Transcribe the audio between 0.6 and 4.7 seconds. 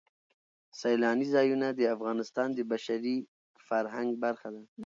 سیلانی ځایونه د افغانستان د بشري فرهنګ برخه ده.